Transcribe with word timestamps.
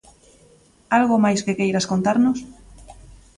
Algo 0.97 1.15
máis 1.23 1.39
que 1.45 1.57
queiras 1.59 1.89
contarnos? 1.91 2.37